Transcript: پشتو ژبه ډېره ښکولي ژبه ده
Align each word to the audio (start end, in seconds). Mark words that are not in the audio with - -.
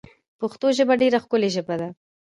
پشتو 0.39 0.67
ژبه 0.77 0.93
ډېره 1.01 1.17
ښکولي 1.23 1.49
ژبه 1.55 1.75
ده 1.81 1.89